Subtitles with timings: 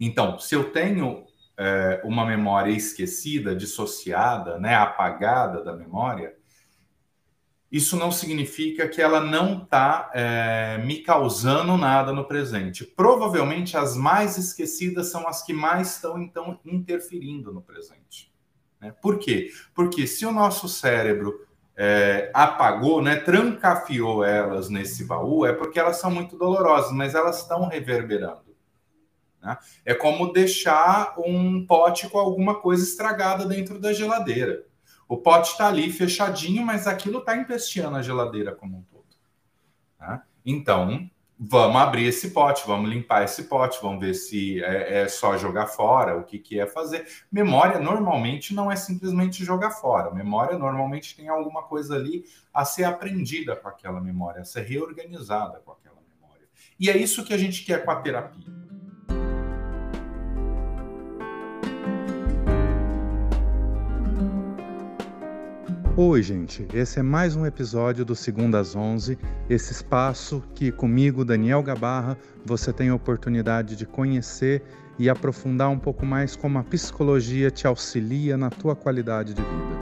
[0.00, 1.26] Então, se eu tenho
[1.58, 6.34] é, uma memória esquecida, dissociada, né, apagada da memória,
[7.70, 12.84] isso não significa que ela não está é, me causando nada no presente.
[12.84, 18.32] Provavelmente as mais esquecidas são as que mais estão, então, interferindo no presente.
[18.80, 18.92] Né?
[19.00, 19.50] Por quê?
[19.74, 21.46] Porque se o nosso cérebro
[21.76, 27.42] é, apagou, né, trancafiou elas nesse baú, é porque elas são muito dolorosas, mas elas
[27.42, 28.49] estão reverberando.
[29.42, 29.56] Né?
[29.84, 34.64] É como deixar um pote com alguma coisa estragada dentro da geladeira.
[35.08, 39.06] O pote está ali fechadinho, mas aquilo está empesteando a geladeira como um todo.
[39.98, 40.22] Né?
[40.46, 45.38] Então, vamos abrir esse pote, vamos limpar esse pote, vamos ver se é, é, só
[45.38, 47.06] jogar fora, o que, que é fazer.
[47.32, 50.14] Memória normalmente não é simplesmente jogar fora.
[50.14, 55.60] Memória normalmente tem alguma coisa ali a ser aprendida com aquela memória, a ser reorganizada
[55.64, 56.46] com aquela memória.
[56.78, 58.59] E é isso que a gente quer com a terapia.
[65.96, 66.68] Oi, gente.
[66.72, 69.18] Esse é mais um episódio do Segunda às 11,
[69.50, 74.62] esse espaço que comigo, Daniel Gabarra, você tem a oportunidade de conhecer
[74.96, 79.80] e aprofundar um pouco mais como a psicologia te auxilia na tua qualidade de vida.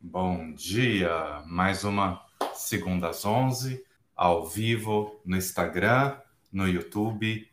[0.00, 2.18] Bom dia, mais uma
[2.54, 3.84] segunda às 11,
[4.16, 6.16] ao vivo no Instagram,
[6.50, 7.49] no YouTube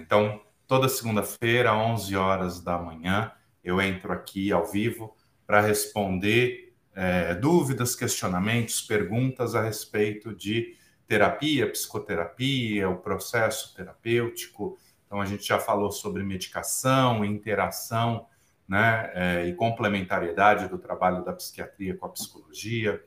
[0.00, 5.14] então, toda segunda-feira, 11 horas da manhã, eu entro aqui ao vivo
[5.46, 14.78] para responder é, dúvidas, questionamentos, perguntas a respeito de terapia, psicoterapia, o processo terapêutico.
[15.06, 18.26] Então, a gente já falou sobre medicação, interação
[18.68, 23.04] né, é, e complementariedade do trabalho da psiquiatria com a psicologia.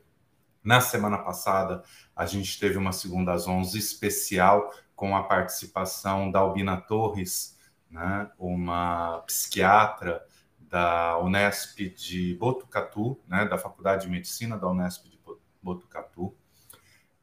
[0.62, 1.82] Na semana passada,
[2.14, 7.58] a gente teve uma segunda às 11 especial com a participação da Albina Torres,
[7.90, 10.24] né, uma psiquiatra
[10.58, 15.20] da Unesp de Botucatu, né, da Faculdade de Medicina da Unesp de
[15.62, 16.34] Botucatu,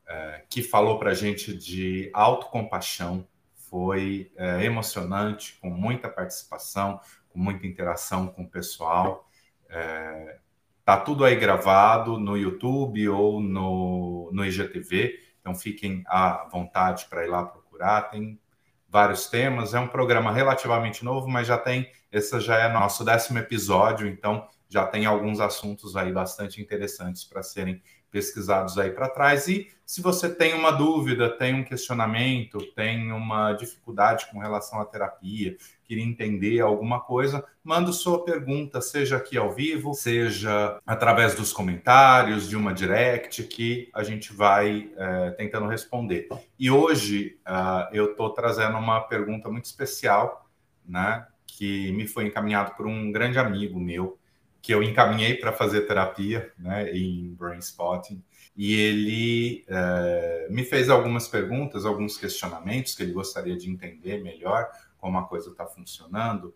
[0.07, 3.27] é, que falou para a gente de autocompaixão.
[3.53, 6.99] Foi é, emocionante, com muita participação,
[7.29, 9.29] com muita interação com o pessoal.
[9.69, 10.39] É,
[10.83, 17.25] tá tudo aí gravado no YouTube ou no, no IGTV, então fiquem à vontade para
[17.25, 17.45] ir lá
[17.81, 18.39] procurar, tem
[18.87, 19.73] vários temas.
[19.73, 24.47] É um programa relativamente novo, mas já tem, esse já é nosso décimo episódio, então
[24.69, 27.81] já tem alguns assuntos aí bastante interessantes para serem
[28.11, 29.47] pesquisados aí para trás.
[29.47, 34.85] E se você tem uma dúvida, tem um questionamento, tem uma dificuldade com relação à
[34.85, 41.51] terapia, queria entender alguma coisa, manda sua pergunta, seja aqui ao vivo, seja através dos
[41.51, 46.29] comentários, de uma direct, que a gente vai é, tentando responder.
[46.57, 50.49] E hoje uh, eu estou trazendo uma pergunta muito especial,
[50.85, 51.27] né?
[51.45, 54.17] Que me foi encaminhado por um grande amigo meu,
[54.61, 58.23] que eu encaminhei para fazer terapia né, em Brain Spotting.
[58.55, 64.69] E ele é, me fez algumas perguntas, alguns questionamentos que ele gostaria de entender melhor
[64.97, 66.53] como a coisa está funcionando.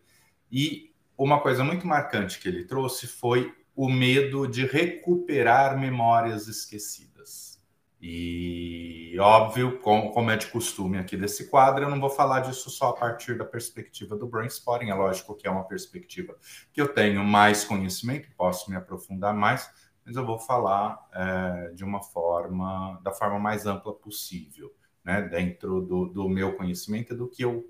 [0.52, 7.55] E uma coisa muito marcante que ele trouxe foi o medo de recuperar memórias esquecidas.
[8.02, 12.70] E óbvio, como, como, é de costume aqui desse quadro, eu não vou falar disso
[12.70, 14.90] só a partir da perspectiva do brainstorming.
[14.90, 16.36] É lógico que é uma perspectiva
[16.74, 19.70] que eu tenho mais conhecimento, posso me aprofundar mais,
[20.06, 24.72] mas eu vou falar é, de uma forma, da forma mais ampla possível,
[25.04, 27.66] né, dentro do, do meu conhecimento e do que eu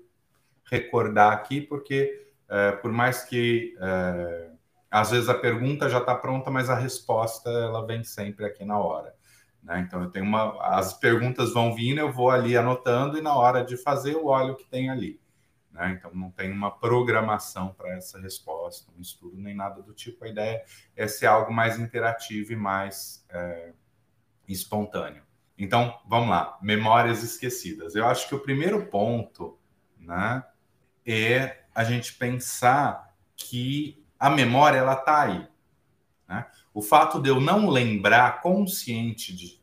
[0.64, 4.50] recordar aqui, porque é, por mais que é,
[4.90, 8.78] às vezes a pergunta já está pronta, mas a resposta ela vem sempre aqui na
[8.78, 9.14] hora.
[9.66, 9.80] Né?
[9.80, 10.56] Então eu tenho uma.
[10.62, 14.52] As perguntas vão vindo, eu vou ali anotando e na hora de fazer eu olho
[14.52, 15.20] o que tem ali.
[15.72, 15.96] Né?
[15.98, 20.24] Então não tem uma programação para essa resposta, um estudo nem nada do tipo.
[20.24, 23.72] A ideia é ser algo mais interativo e mais é,
[24.46, 25.24] espontâneo.
[25.58, 27.96] Então vamos lá, memórias esquecidas.
[27.96, 29.58] Eu acho que o primeiro ponto,
[29.98, 30.44] né,
[31.04, 35.48] é a gente pensar que a memória ela está aí.
[36.28, 36.46] Né?
[36.76, 39.58] O fato de eu não lembrar consciente de,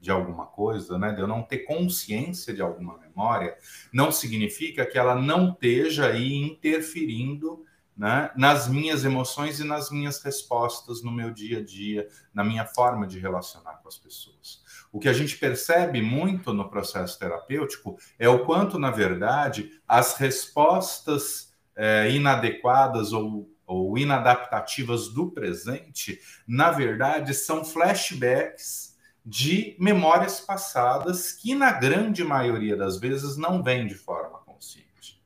[0.00, 3.56] de alguma coisa, né, de eu não ter consciência de alguma memória,
[3.92, 7.64] não significa que ela não esteja aí interferindo
[7.96, 12.66] né, nas minhas emoções e nas minhas respostas no meu dia a dia, na minha
[12.66, 14.60] forma de relacionar com as pessoas.
[14.90, 20.16] O que a gente percebe muito no processo terapêutico é o quanto, na verdade, as
[20.16, 31.32] respostas é, inadequadas ou ou inadaptativas do presente, na verdade, são flashbacks de memórias passadas
[31.32, 35.22] que, na grande maioria das vezes, não vêm de forma consciente.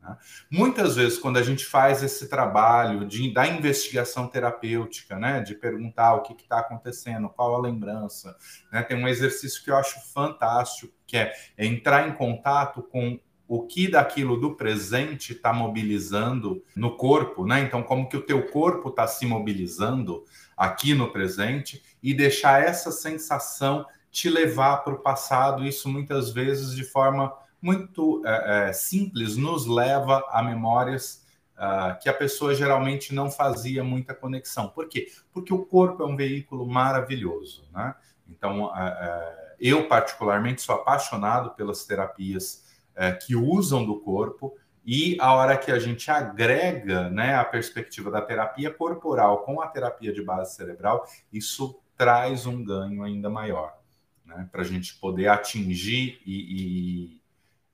[0.00, 0.16] Né?
[0.48, 6.14] Muitas vezes, quando a gente faz esse trabalho de, da investigação terapêutica, né, de perguntar
[6.14, 8.36] o que está acontecendo, qual a lembrança,
[8.72, 13.18] né, tem um exercício que eu acho fantástico, que é, é entrar em contato com
[13.48, 17.60] o que daquilo do presente está mobilizando no corpo, né?
[17.60, 20.24] Então, como que o teu corpo está se mobilizando
[20.56, 25.64] aqui no presente e deixar essa sensação te levar para o passado.
[25.64, 31.26] Isso muitas vezes de forma muito é, é, simples nos leva a memórias
[31.56, 34.68] uh, que a pessoa geralmente não fazia muita conexão.
[34.68, 35.08] Por quê?
[35.32, 37.94] Porque o corpo é um veículo maravilhoso, né?
[38.28, 42.64] Então, uh, uh, eu particularmente sou apaixonado pelas terapias
[42.96, 48.10] é, que usam do corpo e a hora que a gente agrega né, a perspectiva
[48.10, 53.76] da terapia corporal com a terapia de base cerebral, isso traz um ganho ainda maior,
[54.24, 57.20] né, para a gente poder atingir e, e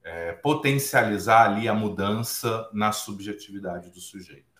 [0.02, 4.52] é, potencializar ali a mudança na subjetividade do sujeito.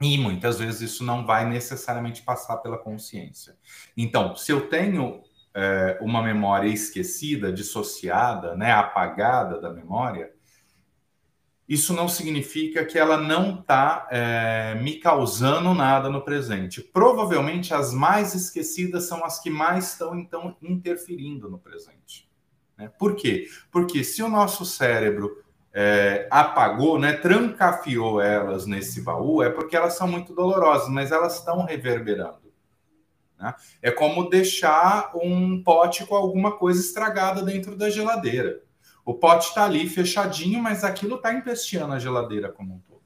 [0.00, 3.56] E muitas vezes isso não vai necessariamente passar pela consciência.
[3.96, 5.22] Então, se eu tenho
[5.54, 10.32] é, uma memória esquecida, dissociada, né, apagada da memória,
[11.66, 16.82] isso não significa que ela não está é, me causando nada no presente.
[16.82, 22.28] Provavelmente as mais esquecidas são as que mais estão então interferindo no presente.
[22.76, 22.90] Né?
[22.98, 23.48] Por quê?
[23.70, 25.42] Porque se o nosso cérebro
[25.72, 31.38] é, apagou, né, trancafiou elas nesse baú, é porque elas são muito dolorosas, mas elas
[31.38, 32.43] estão reverberando.
[33.38, 33.54] Né?
[33.82, 38.62] É como deixar um pote com alguma coisa estragada dentro da geladeira.
[39.04, 43.02] O pote está ali fechadinho, mas aquilo está empesteando a geladeira como um todo.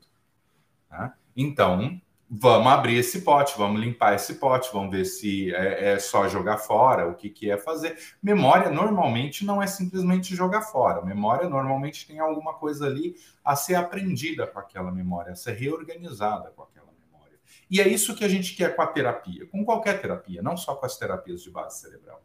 [0.90, 1.12] Né?
[1.36, 6.28] Então, vamos abrir esse pote, vamos limpar esse pote, vamos ver se é, é, só
[6.28, 7.96] jogar fora, o que, que é fazer.
[8.22, 11.04] Memória normalmente não é simplesmente jogar fora.
[11.04, 16.50] Memória normalmente tem alguma coisa ali a ser aprendida com aquela memória, a ser reorganizada
[16.50, 16.87] com aquela
[17.70, 20.74] e é isso que a gente quer com a terapia, com qualquer terapia, não só
[20.74, 22.22] com as terapias de base cerebral.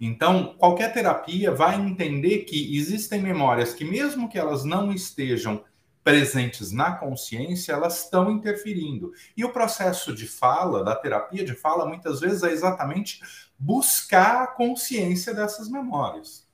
[0.00, 5.64] Então, qualquer terapia vai entender que existem memórias que, mesmo que elas não estejam
[6.02, 9.12] presentes na consciência, elas estão interferindo.
[9.36, 13.20] E o processo de fala, da terapia de fala, muitas vezes é exatamente
[13.58, 16.48] buscar a consciência dessas memórias.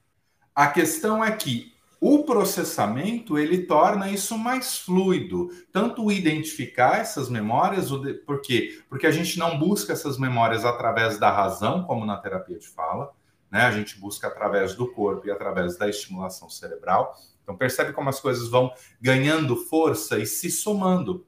[0.55, 1.74] A questão é que
[2.07, 7.89] o processamento ele torna isso mais fluido, tanto identificar essas memórias,
[8.27, 8.79] por quê?
[8.91, 13.11] Porque a gente não busca essas memórias através da razão, como na terapia de fala,
[13.51, 13.63] né?
[13.63, 17.17] A gente busca através do corpo e através da estimulação cerebral.
[17.43, 18.71] Então percebe como as coisas vão
[19.01, 21.27] ganhando força e se somando,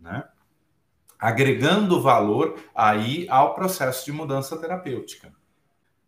[0.00, 0.24] né?
[1.18, 5.30] Agregando valor aí ao processo de mudança terapêutica.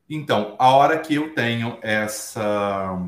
[0.08, 2.98] Então, a hora que eu tenho essa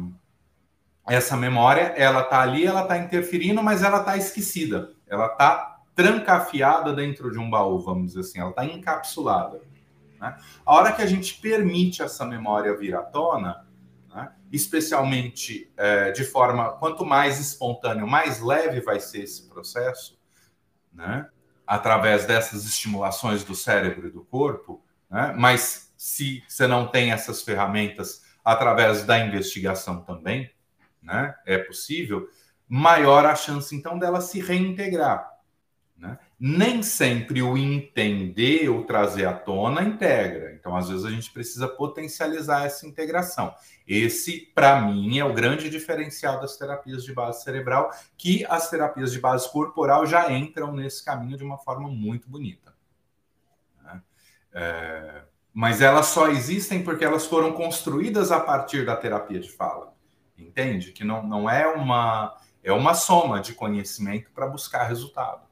[1.06, 4.92] essa memória, ela tá ali, ela tá interferindo, mas ela tá esquecida.
[5.06, 9.60] Ela tá trancafiada dentro de um baú, vamos dizer assim, ela tá encapsulada.
[10.20, 10.36] Né?
[10.64, 13.66] A hora que a gente permite essa memória vir à tona,
[14.14, 14.32] né?
[14.50, 20.18] especialmente é, de forma, quanto mais espontâneo, mais leve vai ser esse processo,
[20.92, 21.28] né?
[21.66, 25.34] através dessas estimulações do cérebro e do corpo, né?
[25.36, 30.50] mas se você não tem essas ferramentas através da investigação também,
[31.02, 32.28] né, é possível,
[32.68, 35.30] maior a chance então dela se reintegrar.
[35.96, 36.18] Né?
[36.38, 40.52] Nem sempre o entender ou trazer à tona integra.
[40.52, 43.54] Então, às vezes, a gente precisa potencializar essa integração.
[43.86, 49.12] Esse, para mim, é o grande diferencial das terapias de base cerebral, que as terapias
[49.12, 52.74] de base corporal já entram nesse caminho de uma forma muito bonita.
[53.84, 54.02] Né?
[54.52, 55.22] É...
[55.54, 59.91] Mas elas só existem porque elas foram construídas a partir da terapia de fala
[60.36, 60.92] entende?
[60.92, 65.42] Que não, não é uma é uma soma de conhecimento para buscar resultado.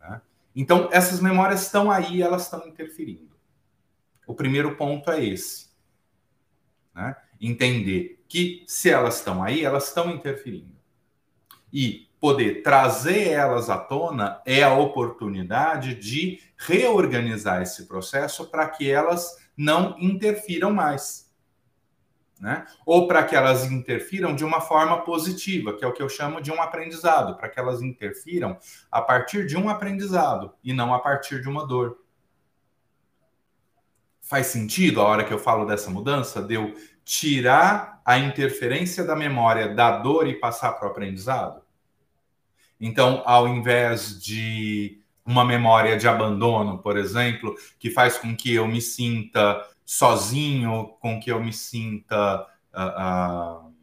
[0.00, 0.20] Né?
[0.56, 3.36] Então, essas memórias estão aí, elas estão interferindo.
[4.26, 5.68] O primeiro ponto é esse.
[6.94, 7.14] Né?
[7.38, 10.74] Entender que se elas estão aí, elas estão interferindo.
[11.70, 18.90] E poder trazer elas à tona é a oportunidade de reorganizar esse processo para que
[18.90, 21.23] elas não interfiram mais
[22.40, 22.66] né?
[22.84, 26.40] Ou para que elas interfiram de uma forma positiva, que é o que eu chamo
[26.40, 28.58] de um aprendizado, para que elas interfiram
[28.90, 31.98] a partir de um aprendizado e não a partir de uma dor.
[34.20, 36.74] Faz sentido a hora que eu falo dessa mudança, de eu
[37.04, 41.62] tirar a interferência da memória da dor e passar para o aprendizado?
[42.80, 48.66] Então, ao invés de uma memória de abandono, por exemplo, que faz com que eu
[48.66, 53.74] me sinta sozinho, com que eu me sinta uh, uh,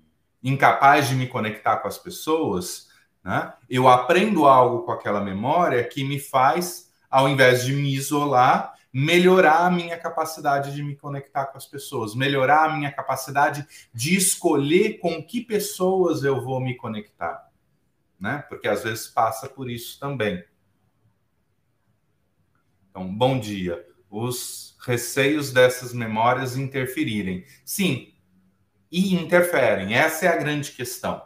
[0.43, 2.89] incapaz de me conectar com as pessoas,
[3.24, 3.53] né?
[3.70, 9.65] eu aprendo algo com aquela memória que me faz, ao invés de me isolar, melhorar
[9.65, 15.00] a minha capacidade de me conectar com as pessoas, melhorar a minha capacidade de escolher
[15.00, 17.50] com que pessoas eu vou me conectar,
[18.20, 18.43] né?
[18.50, 20.43] Porque às vezes passa por isso também.
[22.89, 23.90] Então, bom dia.
[24.12, 27.46] Os receios dessas memórias interferirem.
[27.63, 28.13] Sim,
[28.91, 29.96] e interferem.
[29.96, 31.25] Essa é a grande questão,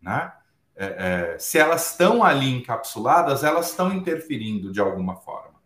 [0.00, 0.32] né?
[0.76, 5.60] É, é, se elas estão ali encapsuladas, elas estão interferindo de alguma forma.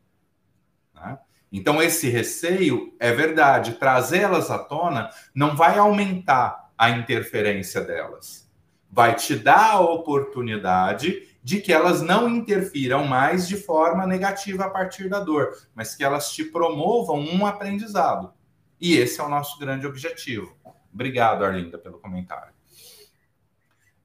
[0.93, 1.19] Né?
[1.53, 8.51] Então, esse receio é verdade, trazê-las à tona não vai aumentar a interferência delas.
[8.91, 14.71] Vai te dar a oportunidade de que elas não interfiram mais de forma negativa a
[14.71, 18.33] partir da dor, mas que elas te promovam um aprendizado.
[18.81, 20.57] E esse é o nosso grande objetivo.
[20.93, 22.55] Obrigado, Arlinda, pelo comentário.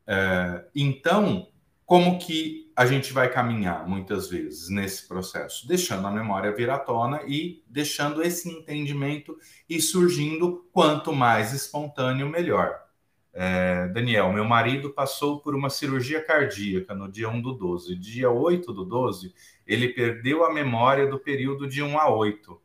[0.06, 1.48] É, então,
[1.86, 5.66] como que a gente vai caminhar muitas vezes nesse processo?
[5.66, 9.38] Deixando a memória vir à tona e deixando esse entendimento
[9.70, 12.89] e surgindo quanto mais espontâneo, melhor.
[13.34, 17.96] É, Daniel, meu marido passou por uma cirurgia cardíaca no dia 1 do 12.
[17.96, 19.34] Dia 8 do 12,
[19.66, 22.62] ele perdeu a memória do período de 1 a 8.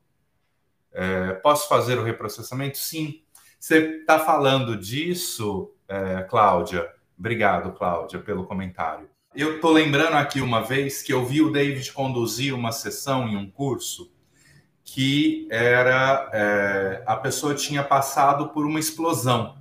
[0.92, 2.78] É, posso fazer o reprocessamento?
[2.78, 3.22] Sim.
[3.58, 6.88] Você está falando disso, é, Cláudia?
[7.18, 9.08] Obrigado, Cláudia, pelo comentário.
[9.34, 13.36] Eu estou lembrando aqui uma vez que eu vi o David conduzir uma sessão em
[13.36, 14.12] um curso
[14.84, 19.56] que era é, a pessoa tinha passado por uma explosão,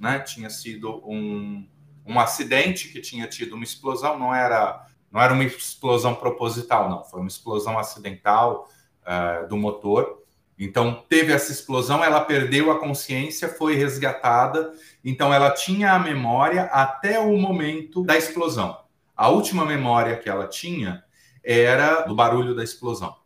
[0.00, 0.18] né?
[0.20, 1.68] Tinha sido um,
[2.06, 7.02] um acidente que tinha tido uma explosão, não era não era uma explosão proposital, não,
[7.02, 8.68] foi uma explosão acidental
[9.04, 10.22] é, do motor.
[10.56, 14.72] Então teve essa explosão, ela perdeu a consciência, foi resgatada,
[15.04, 18.78] então ela tinha a memória até o momento da explosão.
[19.16, 21.02] A última memória que ela tinha
[21.42, 23.16] era do barulho da explosão,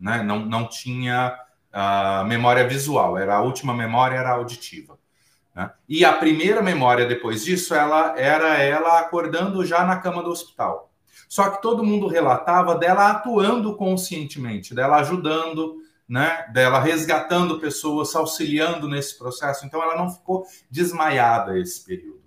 [0.00, 0.22] né?
[0.22, 1.36] Não, não tinha
[1.74, 4.98] uh, memória visual, era a última memória era auditiva.
[5.54, 5.70] Né?
[5.88, 10.92] E a primeira memória depois disso, ela era ela acordando já na cama do hospital.
[11.28, 15.76] Só que todo mundo relatava dela atuando conscientemente, dela ajudando,
[16.08, 19.64] né, dela resgatando pessoas, auxiliando nesse processo.
[19.64, 22.22] Então ela não ficou desmaiada esse período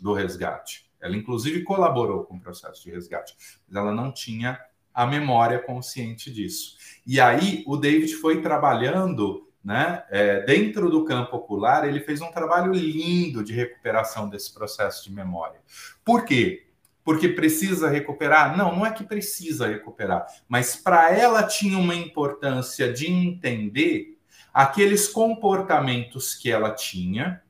[0.00, 0.88] do resgate.
[1.00, 3.34] Ela, inclusive, colaborou com o processo de resgate,
[3.68, 4.58] mas ela não tinha
[4.92, 6.76] a memória consciente disso.
[7.06, 12.30] E aí, o David foi trabalhando né, é, dentro do campo ocular, ele fez um
[12.30, 15.60] trabalho lindo de recuperação desse processo de memória.
[16.04, 16.66] Por quê?
[17.04, 18.56] Porque precisa recuperar?
[18.56, 24.18] Não, não é que precisa recuperar, mas para ela tinha uma importância de entender
[24.52, 27.42] aqueles comportamentos que ela tinha,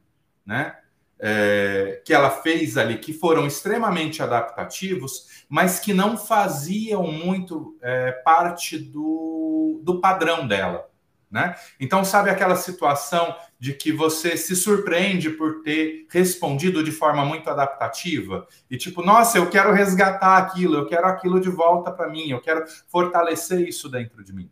[0.45, 0.77] né?
[1.19, 8.13] é, que ela fez ali, que foram extremamente adaptativos, mas que não faziam muito é,
[8.13, 10.88] parte do, do padrão dela.
[11.31, 11.55] Né?
[11.79, 17.51] Então, sabe aquela situação de que você se surpreende por ter respondido de forma muito
[17.51, 22.31] adaptativa e tipo, nossa, eu quero resgatar aquilo, eu quero aquilo de volta para mim,
[22.31, 24.51] eu quero fortalecer isso dentro de mim.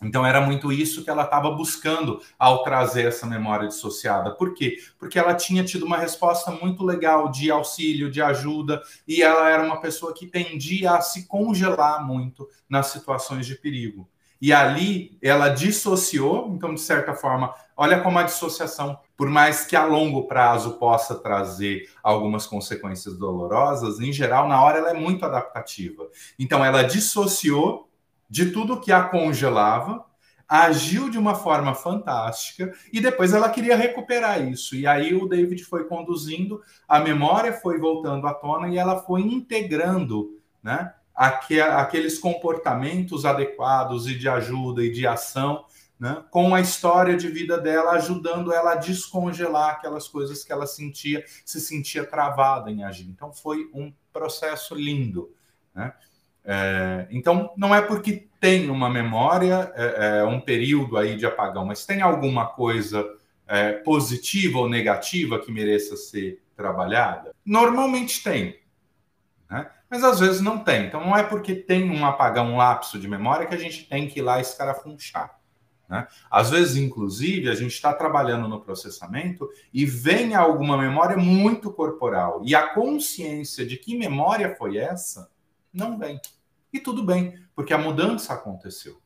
[0.00, 4.30] Então era muito isso que ela estava buscando ao trazer essa memória dissociada.
[4.30, 4.78] Por quê?
[4.98, 9.62] Porque ela tinha tido uma resposta muito legal de auxílio, de ajuda, e ela era
[9.62, 14.08] uma pessoa que tendia a se congelar muito nas situações de perigo.
[14.40, 19.74] E ali ela dissociou, então de certa forma, olha como a dissociação, por mais que
[19.74, 25.24] a longo prazo possa trazer algumas consequências dolorosas, em geral na hora ela é muito
[25.24, 26.06] adaptativa.
[26.38, 27.88] Então ela dissociou
[28.30, 30.04] de tudo que a congelava,
[30.48, 34.74] agiu de uma forma fantástica e depois ela queria recuperar isso.
[34.74, 39.20] E aí o David foi conduzindo, a memória foi voltando à tona e ela foi
[39.20, 40.94] integrando, né?
[41.18, 45.64] Aqueles comportamentos adequados e de ajuda e de ação,
[45.98, 50.64] né, com a história de vida dela, ajudando ela a descongelar aquelas coisas que ela
[50.64, 53.08] sentia, se sentia travada em agir.
[53.08, 55.34] Então foi um processo lindo.
[55.74, 55.92] Né?
[56.44, 61.64] É, então, não é porque tem uma memória, é, é, um período aí de apagão,
[61.64, 63.04] mas tem alguma coisa
[63.48, 67.34] é, positiva ou negativa que mereça ser trabalhada?
[67.44, 68.56] Normalmente tem,
[69.48, 69.70] né?
[69.88, 70.86] mas às vezes não tem.
[70.86, 74.08] Então, não é porque tem um apagão, um lapso de memória que a gente tem
[74.08, 75.38] que ir lá escarafunchar.
[75.88, 76.06] Né?
[76.30, 82.42] Às vezes, inclusive, a gente está trabalhando no processamento e vem alguma memória muito corporal.
[82.44, 85.30] E a consciência de que memória foi essa
[85.72, 86.20] não vem.
[86.72, 89.00] E tudo bem, porque a mudança aconteceu.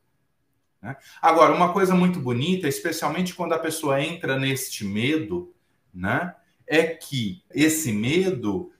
[0.81, 0.97] Né?
[1.21, 5.53] Agora, uma coisa muito bonita, especialmente quando a pessoa entra neste medo,
[5.93, 6.35] né,
[6.67, 8.72] é que esse medo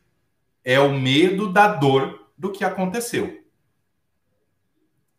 [0.64, 3.44] é o medo da dor do que aconteceu.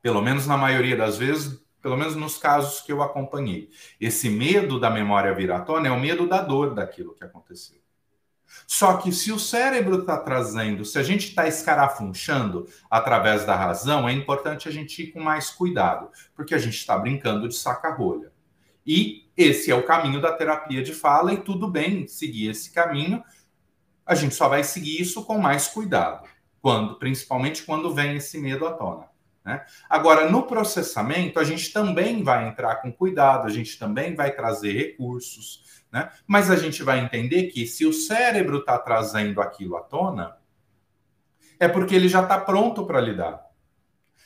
[0.01, 3.71] Pelo menos na maioria das vezes, pelo menos nos casos que eu acompanhei.
[4.01, 7.79] Esse medo da memória vir tona é o medo da dor daquilo que aconteceu.
[8.67, 14.09] Só que se o cérebro está trazendo, se a gente está escarafunchando através da razão,
[14.09, 18.33] é importante a gente ir com mais cuidado, porque a gente está brincando de saca-rolha.
[18.87, 23.23] E esse é o caminho da terapia de fala, e tudo bem seguir esse caminho,
[24.07, 26.29] a gente só vai seguir isso com mais cuidado,
[26.61, 29.07] quando, principalmente quando vem esse medo à tona.
[29.45, 29.65] Né?
[29.89, 34.73] Agora, no processamento, a gente também vai entrar com cuidado, a gente também vai trazer
[34.73, 36.11] recursos, né?
[36.27, 40.37] Mas a gente vai entender que se o cérebro está trazendo aquilo à tona,
[41.61, 43.45] é porque ele já está pronto para lidar.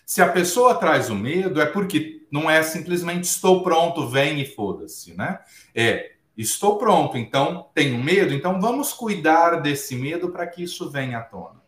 [0.06, 4.46] Se a pessoa traz o medo, é porque não é simplesmente estou pronto, vem e
[4.46, 5.40] foda-se, né?
[5.74, 11.18] É estou pronto, então tenho medo, então vamos cuidar desse medo para que isso venha
[11.18, 11.60] à tona.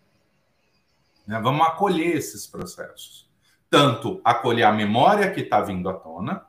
[1.27, 1.41] Né?
[1.41, 3.29] Vamos acolher esses processos.
[3.69, 6.47] Tanto acolher a memória que está vindo à tona,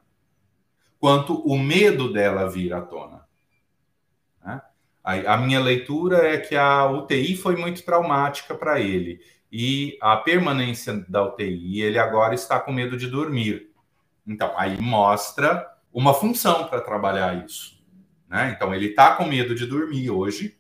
[1.00, 3.22] quanto o medo dela vir à tona.
[5.04, 9.20] A, a minha leitura é que a UTI foi muito traumática para ele
[9.52, 13.72] e a permanência da UTI, ele agora está com medo de dormir.
[14.26, 17.81] Então, aí mostra uma função para trabalhar isso.
[18.32, 18.54] Né?
[18.56, 20.58] Então, ele está com medo de dormir hoje.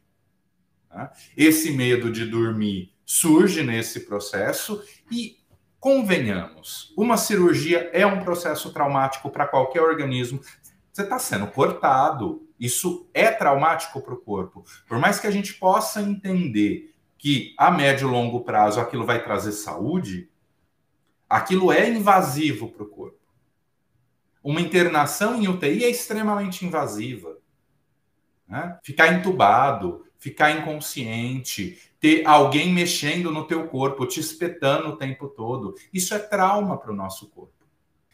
[0.94, 1.10] Né?
[1.38, 5.38] Esse medo de dormir surge nesse processo e,
[5.80, 10.42] convenhamos, uma cirurgia é um processo traumático para qualquer organismo.
[10.92, 14.66] Você está sendo cortado, isso é traumático para o corpo.
[14.86, 19.24] Por mais que a gente possa entender que a médio e longo prazo aquilo vai
[19.24, 20.30] trazer saúde,
[21.30, 23.20] aquilo é invasivo para o corpo.
[24.44, 27.41] Uma internação em UTI é extremamente invasiva.
[28.52, 28.78] Né?
[28.84, 35.74] Ficar entubado, ficar inconsciente, ter alguém mexendo no teu corpo, te espetando o tempo todo,
[35.94, 37.54] isso é trauma para o nosso corpo.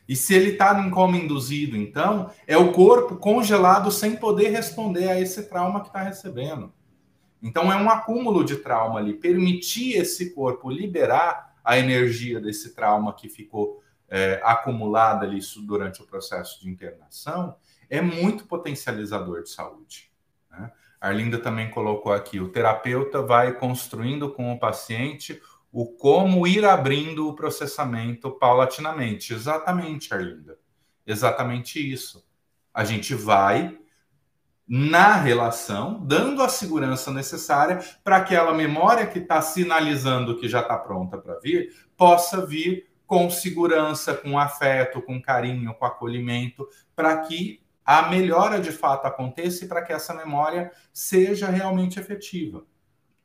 [0.07, 5.09] E se ele está em coma induzido, então, é o corpo congelado sem poder responder
[5.09, 6.71] a esse trauma que está recebendo.
[7.41, 9.15] Então, é um acúmulo de trauma ali.
[9.15, 16.05] Permitir esse corpo liberar a energia desse trauma que ficou é, acumulada ali durante o
[16.05, 17.55] processo de internação
[17.89, 20.11] é muito potencializador de saúde.
[20.59, 20.71] Né?
[20.99, 25.41] Arlinda também colocou aqui: o terapeuta vai construindo com o paciente
[25.71, 29.33] o como ir abrindo o processamento paulatinamente.
[29.33, 30.57] Exatamente, Arlinda.
[31.05, 32.25] Exatamente isso.
[32.73, 33.77] A gente vai
[34.67, 40.59] na relação, dando a segurança necessária para que aquela memória que está sinalizando que já
[40.59, 47.17] está pronta para vir, possa vir com segurança, com afeto, com carinho, com acolhimento, para
[47.21, 52.65] que a melhora de fato aconteça e para que essa memória seja realmente efetiva.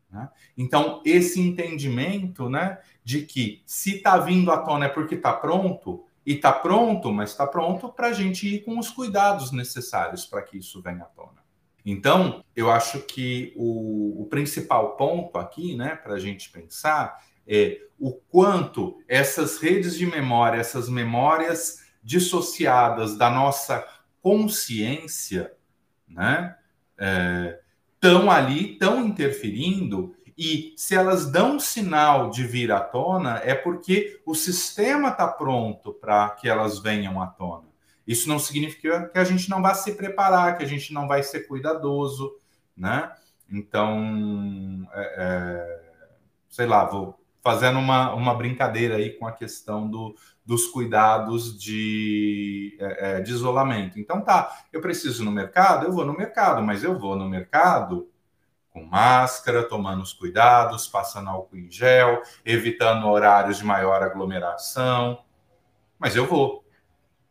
[0.09, 0.29] Né?
[0.57, 6.05] Então, esse entendimento né, de que se está vindo à tona é porque está pronto,
[6.25, 10.41] e está pronto, mas está pronto para a gente ir com os cuidados necessários para
[10.43, 11.43] que isso venha à tona.
[11.85, 17.81] Então, eu acho que o, o principal ponto aqui, né, para a gente pensar, é
[17.99, 23.85] o quanto essas redes de memória, essas memórias dissociadas da nossa
[24.23, 25.53] consciência,
[26.09, 26.57] né,
[26.97, 27.59] é,
[27.95, 34.21] estão ali, estão interferindo, e se elas dão sinal de vir à tona, é porque
[34.25, 37.69] o sistema está pronto para que elas venham à tona.
[38.07, 41.23] Isso não significa que a gente não vai se preparar, que a gente não vai
[41.23, 42.35] ser cuidadoso,
[42.77, 43.13] né?
[43.49, 45.83] Então, é, é,
[46.49, 52.77] sei lá, vou fazendo uma, uma brincadeira aí com a questão do, dos cuidados de,
[52.81, 53.99] é, é, de isolamento.
[53.99, 57.29] Então, tá, eu preciso ir no mercado, eu vou no mercado, mas eu vou no
[57.29, 58.09] mercado
[58.71, 65.23] com máscara, tomando os cuidados, passando álcool em gel, evitando horários de maior aglomeração.
[65.99, 66.65] Mas eu vou,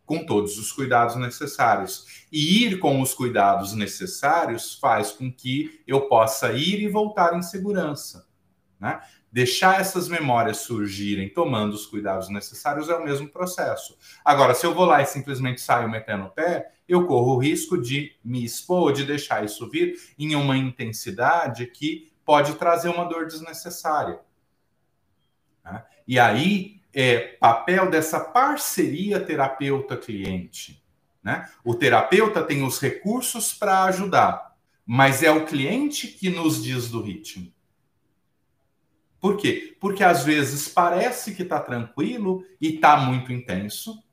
[0.06, 2.26] com todos os cuidados necessários.
[2.32, 7.42] E ir com os cuidados necessários faz com que eu possa ir e voltar em
[7.42, 8.28] segurança.
[8.80, 9.02] Né?
[9.32, 13.98] Deixar essas memórias surgirem tomando os cuidados necessários é o mesmo processo.
[14.26, 17.82] Agora, se eu vou lá e simplesmente saio metendo o pé, eu corro o risco
[17.82, 23.28] de me expor, de deixar isso vir em uma intensidade que pode trazer uma dor
[23.28, 24.20] desnecessária.
[25.64, 25.84] Né?
[26.06, 30.84] E aí é papel dessa parceria terapeuta-cliente.
[31.24, 31.50] Né?
[31.64, 37.02] O terapeuta tem os recursos para ajudar, mas é o cliente que nos diz do
[37.02, 37.52] ritmo.
[39.22, 39.78] Por quê?
[39.80, 44.04] Porque às vezes parece que está tranquilo e está muito intenso.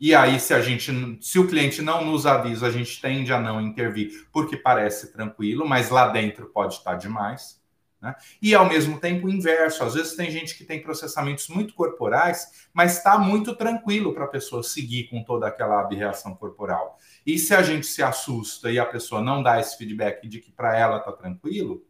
[0.00, 3.40] E aí, se a gente, se o cliente não nos avisa, a gente tende a
[3.40, 7.62] não intervir, porque parece tranquilo, mas lá dentro pode estar tá demais.
[8.00, 8.16] Né?
[8.42, 9.84] E ao mesmo tempo o inverso.
[9.84, 14.28] Às vezes tem gente que tem processamentos muito corporais, mas está muito tranquilo para a
[14.28, 16.98] pessoa seguir com toda aquela abreação corporal.
[17.24, 20.50] E se a gente se assusta e a pessoa não dá esse feedback de que
[20.50, 21.86] para ela está tranquilo,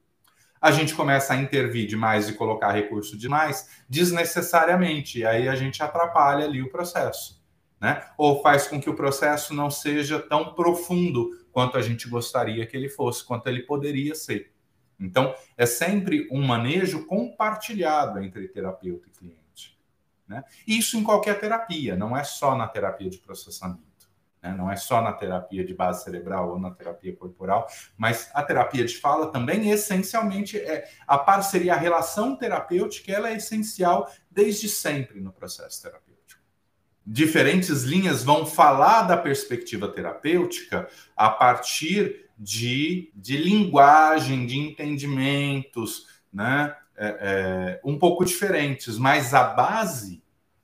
[0.63, 5.19] a gente começa a intervir demais e colocar recurso demais desnecessariamente.
[5.19, 7.43] E aí a gente atrapalha ali o processo.
[7.81, 8.01] Né?
[8.17, 12.77] Ou faz com que o processo não seja tão profundo quanto a gente gostaria que
[12.77, 14.53] ele fosse, quanto ele poderia ser.
[15.01, 19.77] Então, é sempre um manejo compartilhado entre terapeuta e cliente.
[20.29, 20.45] Né?
[20.65, 23.92] Isso em qualquer terapia, não é só na terapia de processamento.
[24.43, 24.55] Né?
[24.57, 28.85] Não é só na terapia de base cerebral ou na terapia corporal, mas a terapia
[28.85, 35.21] de fala também, essencialmente, é a parceria, a relação terapêutica, ela é essencial desde sempre
[35.21, 36.13] no processo terapêutico.
[37.05, 46.77] Diferentes linhas vão falar da perspectiva terapêutica a partir de, de linguagem, de entendimentos, né?
[46.95, 50.22] É, é, um pouco diferentes, mas a base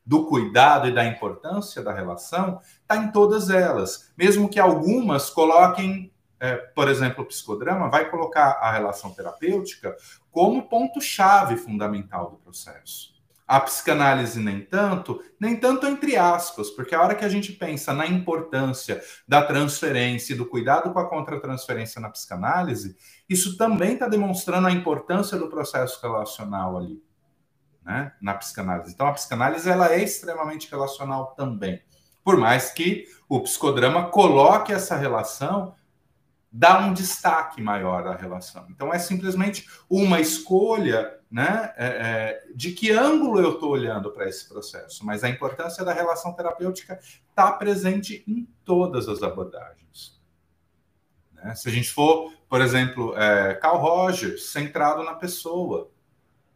[0.08, 4.10] do cuidado e da importância da relação está em todas elas.
[4.16, 9.94] Mesmo que algumas coloquem, é, por exemplo, o psicodrama vai colocar a relação terapêutica
[10.32, 13.18] como ponto-chave fundamental do processo.
[13.46, 17.92] A psicanálise nem tanto, nem tanto entre aspas, porque a hora que a gente pensa
[17.92, 22.96] na importância da transferência e do cuidado com a contratransferência na psicanálise,
[23.28, 27.06] isso também está demonstrando a importância do processo relacional ali
[27.88, 28.92] né, na psicanálise.
[28.92, 31.82] Então, a psicanálise ela é extremamente relacional também.
[32.22, 35.74] Por mais que o psicodrama coloque essa relação,
[36.52, 38.66] dá um destaque maior à relação.
[38.68, 44.28] Então, é simplesmente uma escolha né, é, é, de que ângulo eu estou olhando para
[44.28, 45.06] esse processo.
[45.06, 50.20] Mas a importância da relação terapêutica está presente em todas as abordagens.
[51.32, 51.54] Né?
[51.54, 55.90] Se a gente for, por exemplo, é, Carl Rogers, centrado na pessoa.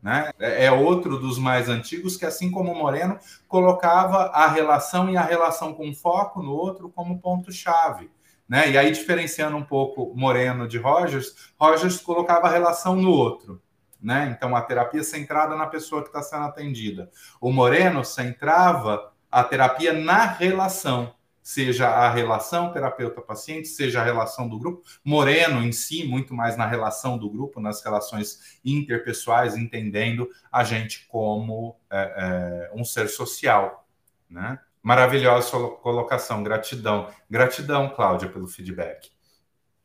[0.03, 0.31] Né?
[0.39, 5.23] É, é outro dos mais antigos que, assim como Moreno, colocava a relação e a
[5.23, 8.11] relação com foco no outro como ponto-chave.
[8.49, 8.71] Né?
[8.71, 13.63] E aí, diferenciando um pouco Moreno de Rogers, Rogers colocava a relação no outro.
[14.03, 14.35] Né?
[14.37, 17.09] Então, a terapia centrada na pessoa que está sendo atendida.
[17.41, 24.59] O Moreno centrava a terapia na relação seja a relação terapeuta-paciente, seja a relação do
[24.59, 24.83] grupo.
[25.05, 31.07] Moreno em si, muito mais na relação do grupo, nas relações interpessoais, entendendo a gente
[31.09, 33.87] como é, é, um ser social.
[34.31, 34.59] Né?
[34.83, 37.09] Maravilhosa sua colocação, gratidão.
[37.29, 39.11] Gratidão, Cláudia, pelo feedback.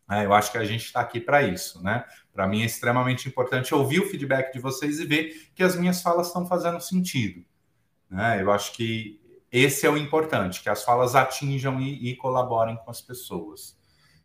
[0.10, 2.06] É, eu acho que a gente está aqui para isso, né?
[2.32, 6.02] Para mim é extremamente importante ouvir o feedback de vocês e ver que as minhas
[6.02, 7.44] falas estão fazendo sentido.
[8.10, 8.42] Né?
[8.42, 9.20] Eu acho que
[9.52, 13.78] esse é o importante, que as falas atinjam e, e colaborem com as pessoas.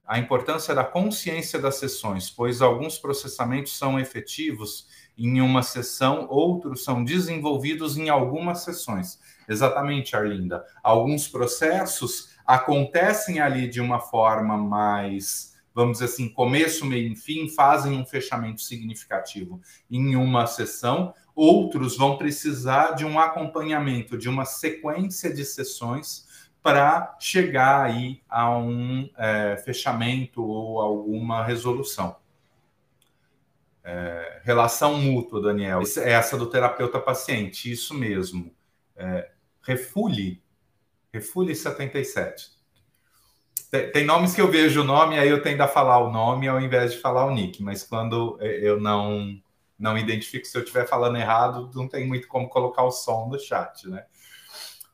[0.05, 6.83] A importância da consciência das sessões, pois alguns processamentos são efetivos em uma sessão, outros
[6.83, 9.21] são desenvolvidos em algumas sessões.
[9.49, 10.65] Exatamente, Arlinda.
[10.83, 17.49] Alguns processos acontecem ali de uma forma mais, vamos dizer assim, começo, meio e fim,
[17.49, 24.45] fazem um fechamento significativo em uma sessão, Outros vão precisar de um acompanhamento, de uma
[24.45, 26.27] sequência de sessões
[26.63, 32.17] para chegar aí a um é, fechamento ou alguma resolução.
[33.83, 35.83] É, relação mútua, Daniel.
[35.99, 38.55] É essa do terapeuta-paciente, isso mesmo.
[38.95, 39.31] É,
[39.63, 40.43] Refule,
[41.13, 42.51] Refule 77.
[43.71, 46.47] Tem, tem nomes que eu vejo o nome, aí eu tendo a falar o nome
[46.47, 49.42] ao invés de falar o nick, mas quando eu não
[49.83, 53.39] não identifico se eu estiver falando errado, não tem muito como colocar o som do
[53.39, 54.07] chat, né?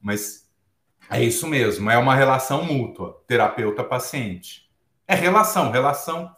[0.01, 0.49] Mas
[1.11, 4.69] é isso mesmo, é uma relação mútua, terapeuta-paciente.
[5.07, 6.35] É relação, relação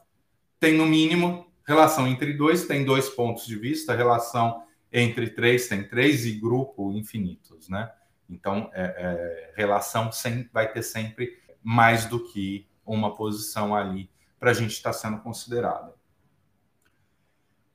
[0.59, 5.87] tem no mínimo relação entre dois, tem dois pontos de vista, relação entre três tem
[5.87, 7.93] três e grupo infinitos, né?
[8.29, 14.11] Então, é, é, relação sem, vai ter sempre mais do que uma posição ali
[14.41, 15.95] para a gente estar tá sendo considerada.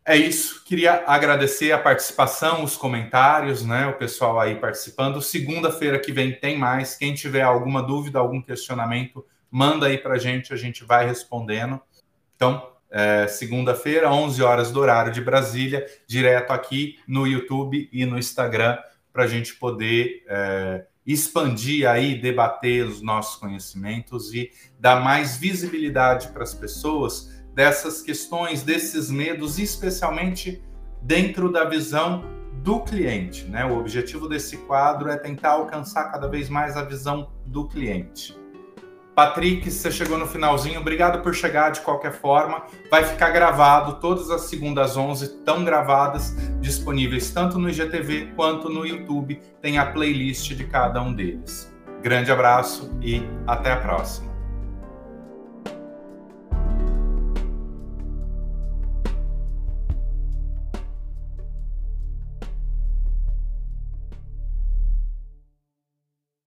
[0.07, 0.63] É isso.
[0.63, 3.87] Queria agradecer a participação, os comentários, né?
[3.87, 5.19] O pessoal aí participando.
[5.19, 6.95] Segunda-feira que vem tem mais.
[6.95, 11.81] Quem tiver alguma dúvida, algum questionamento, manda aí para gente, a gente vai respondendo.
[12.35, 18.19] Então, é, segunda-feira, 11 horas do horário de Brasília, direto aqui no YouTube e no
[18.19, 18.77] Instagram,
[19.11, 26.27] para a gente poder é, expandir aí, debater os nossos conhecimentos e dar mais visibilidade
[26.27, 30.61] para as pessoas dessas questões, desses medos, especialmente
[31.01, 32.25] dentro da visão
[32.61, 33.45] do cliente.
[33.45, 33.65] Né?
[33.65, 38.37] O objetivo desse quadro é tentar alcançar cada vez mais a visão do cliente.
[39.15, 42.65] Patrick, você chegou no finalzinho, obrigado por chegar de qualquer forma.
[42.91, 48.85] Vai ficar gravado, todas as segundas 11 estão gravadas, disponíveis tanto no IGTV quanto no
[48.85, 49.39] YouTube.
[49.61, 51.73] Tem a playlist de cada um deles.
[52.01, 54.34] Grande abraço e até a próxima.